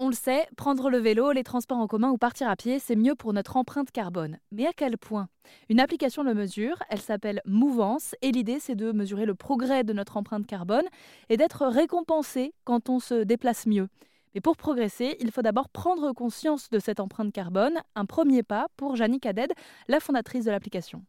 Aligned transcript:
On 0.00 0.08
le 0.08 0.14
sait, 0.14 0.48
prendre 0.56 0.90
le 0.90 0.98
vélo, 0.98 1.30
les 1.30 1.44
transports 1.44 1.78
en 1.78 1.86
commun 1.86 2.10
ou 2.10 2.18
partir 2.18 2.48
à 2.48 2.56
pied, 2.56 2.80
c'est 2.80 2.96
mieux 2.96 3.14
pour 3.14 3.32
notre 3.32 3.56
empreinte 3.56 3.92
carbone. 3.92 4.38
Mais 4.50 4.66
à 4.66 4.72
quel 4.72 4.98
point? 4.98 5.28
Une 5.68 5.78
application 5.78 6.24
le 6.24 6.34
mesure, 6.34 6.82
elle 6.88 7.00
s'appelle 7.00 7.40
Mouvance, 7.46 8.16
et 8.20 8.32
l'idée 8.32 8.58
c'est 8.58 8.74
de 8.74 8.90
mesurer 8.90 9.24
le 9.24 9.36
progrès 9.36 9.84
de 9.84 9.92
notre 9.92 10.16
empreinte 10.16 10.48
carbone 10.48 10.84
et 11.28 11.36
d'être 11.36 11.64
récompensé 11.68 12.54
quand 12.64 12.88
on 12.88 12.98
se 12.98 13.22
déplace 13.22 13.66
mieux. 13.66 13.86
Mais 14.34 14.40
pour 14.40 14.56
progresser, 14.56 15.16
il 15.20 15.30
faut 15.30 15.42
d'abord 15.42 15.68
prendre 15.68 16.12
conscience 16.12 16.70
de 16.70 16.80
cette 16.80 16.98
empreinte 16.98 17.32
carbone, 17.32 17.80
un 17.94 18.04
premier 18.04 18.42
pas 18.42 18.66
pour 18.76 18.96
Jannick 18.96 19.26
Aded, 19.26 19.52
la 19.86 20.00
fondatrice 20.00 20.44
de 20.44 20.50
l'application. 20.50 21.04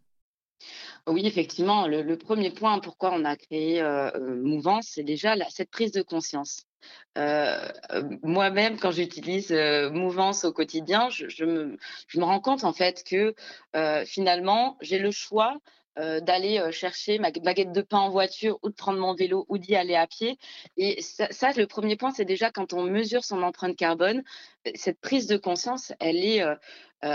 Oui, 1.08 1.26
effectivement, 1.26 1.88
le, 1.88 2.18
premier 2.18 2.50
point 2.50 2.80
pourquoi 2.80 3.12
on 3.14 3.26
a 3.26 3.36
créé 3.36 3.82
euh, 3.82 4.10
euh, 4.16 4.42
Mouvance, 4.42 4.88
c'est 4.94 5.04
déjà 5.04 5.36
cette 5.50 5.70
prise 5.70 5.92
de 5.92 6.02
conscience. 6.02 6.64
Euh, 7.18 7.68
moi-même, 8.24 8.80
quand 8.80 8.92
j'utilise 8.92 9.52
Mouvance 9.92 10.46
au 10.46 10.52
quotidien, 10.52 11.10
je, 11.10 11.46
me, 11.46 11.78
rends 12.18 12.40
compte 12.40 12.64
en 12.64 12.74
fait 12.74 13.04
que 13.04 13.36
finalement, 14.06 14.78
j'ai 14.82 15.00
le 15.00 15.12
choix 15.12 15.58
euh, 15.98 16.20
d'aller 16.20 16.60
euh, 16.60 16.72
chercher 16.72 17.20
ma 17.20 17.32
baguette 17.32 17.72
de 17.72 17.82
pain 17.82 18.00
en 18.00 18.10
voiture 18.10 18.60
ou 18.64 18.70
de 18.70 18.74
prendre 18.74 19.00
mon 19.00 19.14
vélo 19.14 19.46
ou 19.48 19.58
d'y 19.58 19.78
aller 19.78 19.96
à 19.96 20.08
pied. 20.08 20.38
Et 20.76 21.02
ça, 21.02 21.54
le 21.56 21.68
premier 21.68 21.96
point, 21.96 22.12
c'est 22.12 22.26
déjà 22.26 22.52
quand 22.52 22.74
on 22.74 22.84
mesure 22.84 23.24
son 23.24 23.42
empreinte 23.44 23.78
carbone, 23.78 24.22
euh, 24.68 24.72
cette 24.76 25.00
prise 25.00 25.26
de 25.28 25.38
conscience, 25.38 25.94
elle 26.02 26.18
est 26.18 26.44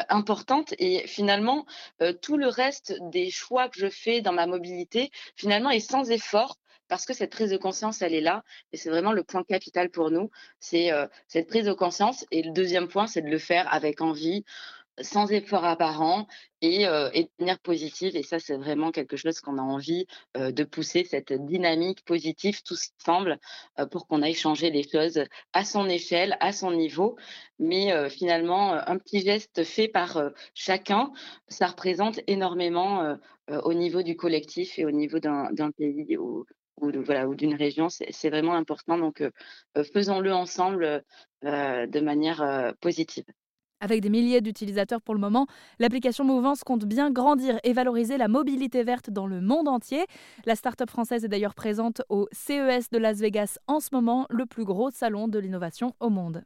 importante. 0.08 0.72
Et 0.78 1.06
finalement, 1.08 1.66
tout 2.22 2.36
le 2.36 2.46
reste 2.46 2.96
des 3.10 3.30
choix 3.30 3.68
que 3.68 3.78
je 3.78 3.88
fais 3.88 4.20
dans 4.20 4.32
ma 4.32 4.46
mobilité, 4.46 5.10
finalement, 5.34 5.70
est 5.70 5.80
sans 5.80 6.10
effort. 6.10 6.56
Parce 6.88 7.06
que 7.06 7.12
cette 7.12 7.30
prise 7.30 7.50
de 7.50 7.56
conscience, 7.56 8.02
elle 8.02 8.14
est 8.14 8.20
là, 8.20 8.42
et 8.72 8.76
c'est 8.76 8.90
vraiment 8.90 9.12
le 9.12 9.22
point 9.22 9.44
capital 9.44 9.90
pour 9.90 10.10
nous, 10.10 10.30
c'est 10.58 10.90
cette 11.28 11.46
prise 11.46 11.64
de 11.64 11.72
conscience. 11.72 12.24
Et 12.32 12.42
le 12.42 12.50
deuxième 12.50 12.88
point, 12.88 13.06
c'est 13.06 13.22
de 13.22 13.28
le 13.28 13.38
faire 13.38 13.72
avec 13.72 14.00
envie, 14.00 14.44
sans 15.00 15.30
effort 15.30 15.64
apparent 15.64 16.26
et, 16.62 16.84
de 16.84 17.28
manière 17.38 17.58
positive 17.60 18.16
et 18.16 18.22
ça, 18.22 18.38
c'est 18.38 18.56
vraiment 18.56 18.90
quelque 18.90 19.16
chose 19.16 19.40
qu'on 19.40 19.58
a 19.58 19.62
envie, 19.62 20.06
de 20.34 20.64
pousser 20.64 21.04
cette 21.04 21.32
dynamique 21.32 22.04
positive 22.04 22.62
tous 22.62 22.90
ensemble, 23.00 23.38
pour 23.90 24.06
qu'on 24.06 24.22
aille 24.22 24.34
changer 24.34 24.70
les 24.70 24.86
choses 24.86 25.24
à 25.52 25.64
son 25.64 25.88
échelle, 25.88 26.36
à 26.40 26.52
son 26.52 26.72
niveau. 26.72 27.16
Mais 27.58 28.10
finalement, 28.10 28.74
un 28.74 28.98
petit 28.98 29.20
geste 29.20 29.64
fait 29.64 29.88
par, 29.88 30.20
chacun, 30.54 31.12
ça 31.48 31.68
représente 31.68 32.20
énormément, 32.26 33.16
au 33.48 33.74
niveau 33.74 34.02
du 34.02 34.16
collectif 34.16 34.78
et 34.78 34.84
au 34.84 34.90
niveau 34.90 35.18
d'un 35.18 35.70
pays 35.76 36.18
ou 36.18 36.44
voilà, 36.78 37.28
ou 37.28 37.34
d'une 37.34 37.54
région. 37.54 37.88
C'est 37.88 38.30
vraiment 38.30 38.54
important 38.54 38.98
donc 38.98 39.22
faisons-le 39.92 40.32
ensemble, 40.32 41.04
de 41.42 42.00
manière, 42.00 42.74
positive. 42.80 43.24
Avec 43.80 44.02
des 44.02 44.10
milliers 44.10 44.42
d'utilisateurs 44.42 45.00
pour 45.00 45.14
le 45.14 45.20
moment, 45.20 45.46
l'application 45.78 46.22
Mouvance 46.22 46.64
compte 46.64 46.84
bien 46.84 47.10
grandir 47.10 47.58
et 47.64 47.72
valoriser 47.72 48.18
la 48.18 48.28
mobilité 48.28 48.82
verte 48.84 49.08
dans 49.08 49.26
le 49.26 49.40
monde 49.40 49.68
entier. 49.68 50.04
La 50.44 50.54
start-up 50.54 50.90
française 50.90 51.24
est 51.24 51.28
d'ailleurs 51.28 51.54
présente 51.54 52.02
au 52.10 52.28
CES 52.30 52.90
de 52.90 52.98
Las 52.98 53.18
Vegas 53.20 53.58
en 53.66 53.80
ce 53.80 53.88
moment, 53.92 54.26
le 54.28 54.44
plus 54.44 54.64
gros 54.64 54.90
salon 54.90 55.28
de 55.28 55.38
l'innovation 55.38 55.94
au 55.98 56.10
monde. 56.10 56.44